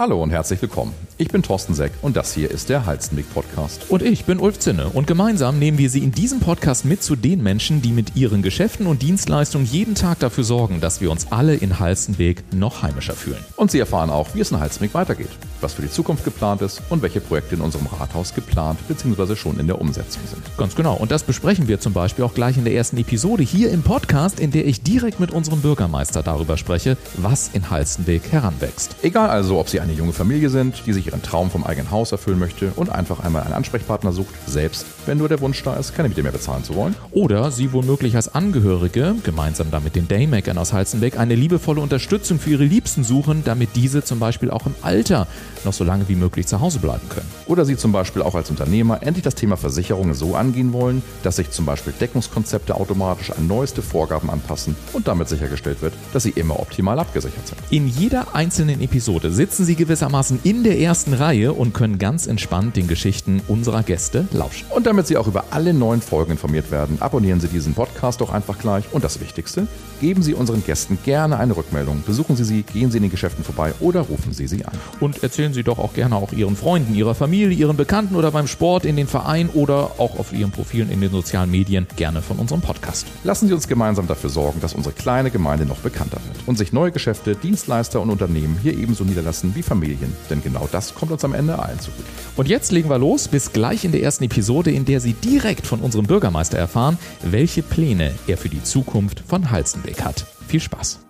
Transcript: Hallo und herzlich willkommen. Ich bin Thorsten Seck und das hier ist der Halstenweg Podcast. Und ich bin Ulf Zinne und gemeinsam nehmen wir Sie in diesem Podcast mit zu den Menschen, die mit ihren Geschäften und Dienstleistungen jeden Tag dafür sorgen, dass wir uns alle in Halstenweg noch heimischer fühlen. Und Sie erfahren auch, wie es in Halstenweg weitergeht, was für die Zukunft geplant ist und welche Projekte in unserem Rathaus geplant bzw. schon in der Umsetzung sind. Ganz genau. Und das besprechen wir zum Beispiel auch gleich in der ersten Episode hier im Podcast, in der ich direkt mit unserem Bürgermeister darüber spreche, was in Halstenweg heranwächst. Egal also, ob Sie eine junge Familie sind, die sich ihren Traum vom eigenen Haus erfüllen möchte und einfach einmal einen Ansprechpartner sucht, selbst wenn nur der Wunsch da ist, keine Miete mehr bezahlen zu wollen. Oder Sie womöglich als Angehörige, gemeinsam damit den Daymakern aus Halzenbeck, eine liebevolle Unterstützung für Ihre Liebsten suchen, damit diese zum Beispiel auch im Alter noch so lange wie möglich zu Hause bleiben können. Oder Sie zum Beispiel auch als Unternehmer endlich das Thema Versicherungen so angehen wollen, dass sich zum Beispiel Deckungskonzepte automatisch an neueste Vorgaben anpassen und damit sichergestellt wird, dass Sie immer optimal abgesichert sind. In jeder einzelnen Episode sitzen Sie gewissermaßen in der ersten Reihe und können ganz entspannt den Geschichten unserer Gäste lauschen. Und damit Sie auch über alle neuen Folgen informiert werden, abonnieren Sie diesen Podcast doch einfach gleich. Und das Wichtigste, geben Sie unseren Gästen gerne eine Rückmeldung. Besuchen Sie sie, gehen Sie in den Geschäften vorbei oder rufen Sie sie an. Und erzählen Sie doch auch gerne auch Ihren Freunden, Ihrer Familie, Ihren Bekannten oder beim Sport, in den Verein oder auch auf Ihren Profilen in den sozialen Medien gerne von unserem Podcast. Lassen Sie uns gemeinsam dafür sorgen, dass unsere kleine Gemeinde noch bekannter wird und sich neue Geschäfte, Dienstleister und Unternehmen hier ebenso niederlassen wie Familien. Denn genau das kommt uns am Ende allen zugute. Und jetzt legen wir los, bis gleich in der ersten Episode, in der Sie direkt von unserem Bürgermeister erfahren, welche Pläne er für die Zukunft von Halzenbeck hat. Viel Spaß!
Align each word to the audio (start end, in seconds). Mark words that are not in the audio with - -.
Hallo 0.00 0.22
und 0.22 0.30
herzlich 0.30 0.62
willkommen. 0.62 0.94
Ich 1.18 1.28
bin 1.28 1.42
Thorsten 1.42 1.74
Seck 1.74 1.92
und 2.00 2.16
das 2.16 2.32
hier 2.32 2.50
ist 2.50 2.70
der 2.70 2.86
Halstenweg 2.86 3.30
Podcast. 3.34 3.90
Und 3.90 4.00
ich 4.00 4.24
bin 4.24 4.40
Ulf 4.40 4.58
Zinne 4.58 4.88
und 4.88 5.06
gemeinsam 5.06 5.58
nehmen 5.58 5.76
wir 5.76 5.90
Sie 5.90 6.02
in 6.02 6.10
diesem 6.10 6.40
Podcast 6.40 6.86
mit 6.86 7.02
zu 7.02 7.16
den 7.16 7.42
Menschen, 7.42 7.82
die 7.82 7.92
mit 7.92 8.16
ihren 8.16 8.40
Geschäften 8.40 8.86
und 8.86 9.02
Dienstleistungen 9.02 9.66
jeden 9.66 9.94
Tag 9.94 10.18
dafür 10.20 10.44
sorgen, 10.44 10.80
dass 10.80 11.02
wir 11.02 11.10
uns 11.10 11.30
alle 11.30 11.54
in 11.54 11.80
Halstenweg 11.80 12.42
noch 12.54 12.80
heimischer 12.80 13.12
fühlen. 13.12 13.44
Und 13.56 13.72
Sie 13.72 13.78
erfahren 13.78 14.08
auch, 14.08 14.34
wie 14.34 14.40
es 14.40 14.50
in 14.50 14.58
Halstenweg 14.58 14.94
weitergeht, 14.94 15.28
was 15.62 15.74
für 15.74 15.82
die 15.82 15.90
Zukunft 15.90 16.24
geplant 16.24 16.62
ist 16.62 16.82
und 16.88 17.02
welche 17.02 17.20
Projekte 17.20 17.54
in 17.54 17.60
unserem 17.60 17.86
Rathaus 17.86 18.34
geplant 18.34 18.78
bzw. 18.88 19.36
schon 19.36 19.58
in 19.58 19.66
der 19.66 19.80
Umsetzung 19.80 20.22
sind. 20.28 20.42
Ganz 20.56 20.74
genau. 20.74 20.94
Und 20.94 21.10
das 21.10 21.22
besprechen 21.22 21.68
wir 21.68 21.80
zum 21.80 21.92
Beispiel 21.92 22.24
auch 22.24 22.34
gleich 22.34 22.56
in 22.56 22.64
der 22.64 22.74
ersten 22.74 22.96
Episode 22.96 23.42
hier 23.42 23.70
im 23.70 23.82
Podcast, 23.82 24.40
in 24.40 24.50
der 24.50 24.66
ich 24.66 24.82
direkt 24.82 25.20
mit 25.20 25.30
unserem 25.30 25.60
Bürgermeister 25.60 26.22
darüber 26.22 26.56
spreche, 26.56 26.96
was 27.16 27.50
in 27.52 27.70
Halstenweg 27.70 28.30
heranwächst. 28.30 28.96
Egal 29.02 29.30
also, 29.30 29.58
ob 29.58 29.68
Sie 29.68 29.80
eine 29.80 29.92
junge 29.92 30.12
Familie 30.12 30.50
sind, 30.50 30.82
die 30.86 30.92
sich 30.92 31.06
ihren 31.06 31.22
Traum 31.22 31.50
vom 31.50 31.64
eigenen 31.64 31.90
Haus 31.90 32.12
erfüllen 32.12 32.38
möchte 32.38 32.72
und 32.76 32.90
einfach 32.90 33.20
einmal 33.20 33.42
einen 33.42 33.54
Ansprechpartner 33.54 34.12
sucht, 34.12 34.34
selbst 34.46 34.86
wenn 35.06 35.18
nur 35.18 35.28
der 35.28 35.40
Wunsch 35.40 35.62
da 35.62 35.74
ist, 35.74 35.94
keine 35.94 36.08
Miete 36.08 36.22
mehr 36.22 36.32
bezahlen 36.32 36.64
zu 36.64 36.74
wollen. 36.74 36.94
Oder 37.10 37.50
Sie 37.50 37.72
womöglich 37.72 38.16
als 38.16 38.34
Angehörige, 38.34 39.14
gemeinsam 39.22 39.70
damit 39.70 39.96
den 39.96 40.08
Daymakern 40.08 40.58
aus 40.58 40.72
Halzenbeck, 40.72 41.18
eine 41.18 41.34
liebevolle 41.34 41.80
Unterstützung 41.80 42.38
für 42.38 42.50
Ihre 42.50 42.64
Liebsten 42.64 43.04
suchen, 43.04 43.42
damit 43.44 43.70
diese 43.74 44.04
zum 44.04 44.18
Beispiel 44.18 44.50
auch 44.50 44.66
im 44.66 44.74
Alter 44.82 45.26
noch 45.64 45.72
so 45.72 45.84
lange 45.84 46.08
wie 46.08 46.16
möglich 46.16 46.46
zu 46.46 46.60
Hause 46.60 46.78
bleiben 46.78 47.08
können. 47.08 47.26
Oder 47.46 47.64
Sie 47.64 47.76
zum 47.76 47.92
Beispiel 47.92 48.22
auch 48.22 48.34
als 48.34 48.50
Unternehmer 48.50 49.02
endlich 49.02 49.24
das 49.24 49.34
Thema 49.34 49.56
Versicherungen 49.56 50.14
so 50.14 50.34
angehen 50.34 50.72
wollen, 50.72 51.02
dass 51.22 51.36
sich 51.36 51.50
zum 51.50 51.66
Beispiel 51.66 51.92
Deckungskonzepte 52.00 52.74
automatisch 52.74 53.30
an 53.30 53.46
neueste 53.46 53.82
Vorgaben 53.82 54.30
anpassen 54.30 54.76
und 54.92 55.08
damit 55.08 55.28
sichergestellt 55.28 55.82
wird, 55.82 55.94
dass 56.12 56.22
Sie 56.22 56.30
immer 56.30 56.58
optimal 56.60 56.98
abgesichert 56.98 57.46
sind. 57.46 57.58
In 57.70 57.88
jeder 57.88 58.34
einzelnen 58.34 58.80
Episode 58.80 59.32
sitzen 59.32 59.64
Sie 59.64 59.76
gewissermaßen 59.76 60.40
in 60.44 60.64
der 60.64 60.78
ersten 60.78 61.14
Reihe 61.14 61.52
und 61.52 61.74
können 61.74 61.98
ganz 61.98 62.26
entspannt 62.26 62.76
den 62.76 62.88
Geschichten 62.88 63.40
unserer 63.48 63.82
Gäste 63.82 64.26
lauschen. 64.32 64.66
Und 64.70 64.86
damit 64.86 65.06
Sie 65.06 65.16
auch 65.16 65.26
über 65.26 65.44
alle 65.50 65.74
neuen 65.74 66.00
Folgen 66.00 66.32
informiert 66.32 66.70
werden, 66.70 66.98
abonnieren 67.00 67.40
Sie 67.40 67.48
diesen 67.48 67.74
Podcast 67.74 68.20
doch 68.20 68.30
einfach 68.30 68.58
gleich. 68.58 68.84
Und 68.92 69.04
das 69.04 69.20
Wichtigste, 69.20 69.66
geben 70.00 70.22
Sie 70.22 70.34
unseren 70.34 70.64
Gästen 70.64 70.98
gerne 71.04 71.38
eine 71.38 71.56
Rückmeldung. 71.56 72.02
Besuchen 72.06 72.36
Sie 72.36 72.44
sie, 72.44 72.62
gehen 72.62 72.90
Sie 72.90 72.96
in 72.98 73.02
den 73.02 73.10
Geschäften 73.10 73.44
vorbei 73.44 73.72
oder 73.80 74.00
rufen 74.00 74.32
Sie 74.32 74.46
sie 74.46 74.64
an. 74.64 74.76
Und 74.98 75.22
erzählen 75.22 75.49
Sie 75.52 75.62
doch 75.62 75.78
auch 75.78 75.94
gerne 75.94 76.16
auch 76.16 76.32
Ihren 76.32 76.56
Freunden, 76.56 76.94
Ihrer 76.94 77.14
Familie, 77.14 77.56
Ihren 77.56 77.76
Bekannten 77.76 78.14
oder 78.14 78.30
beim 78.30 78.46
Sport, 78.46 78.84
in 78.84 78.96
den 78.96 79.06
Verein 79.06 79.48
oder 79.48 79.92
auch 79.98 80.18
auf 80.18 80.32
Ihren 80.32 80.50
Profilen 80.50 80.90
in 80.90 81.00
den 81.00 81.10
sozialen 81.10 81.50
Medien 81.50 81.86
gerne 81.96 82.22
von 82.22 82.38
unserem 82.38 82.60
Podcast. 82.60 83.06
Lassen 83.24 83.48
Sie 83.48 83.54
uns 83.54 83.68
gemeinsam 83.68 84.06
dafür 84.06 84.30
sorgen, 84.30 84.60
dass 84.60 84.74
unsere 84.74 84.94
kleine 84.94 85.30
Gemeinde 85.30 85.66
noch 85.66 85.78
bekannter 85.78 86.18
wird 86.26 86.46
und 86.46 86.58
sich 86.58 86.72
neue 86.72 86.92
Geschäfte, 86.92 87.36
Dienstleister 87.36 88.00
und 88.00 88.10
Unternehmen 88.10 88.58
hier 88.62 88.76
ebenso 88.76 89.04
niederlassen 89.04 89.54
wie 89.54 89.62
Familien. 89.62 90.14
Denn 90.30 90.42
genau 90.42 90.68
das 90.70 90.94
kommt 90.94 91.12
uns 91.12 91.24
am 91.24 91.34
Ende 91.34 91.58
allen 91.58 91.80
zugute. 91.80 92.04
Und 92.36 92.48
jetzt 92.48 92.72
legen 92.72 92.88
wir 92.88 92.98
los, 92.98 93.28
bis 93.28 93.52
gleich 93.52 93.84
in 93.84 93.92
der 93.92 94.02
ersten 94.02 94.24
Episode, 94.24 94.70
in 94.70 94.84
der 94.84 95.00
Sie 95.00 95.12
direkt 95.12 95.66
von 95.66 95.80
unserem 95.80 96.06
Bürgermeister 96.06 96.58
erfahren, 96.58 96.98
welche 97.22 97.62
Pläne 97.62 98.14
er 98.26 98.38
für 98.38 98.48
die 98.48 98.62
Zukunft 98.62 99.22
von 99.26 99.50
Halzenbeck 99.50 100.02
hat. 100.02 100.26
Viel 100.46 100.60
Spaß! 100.60 101.09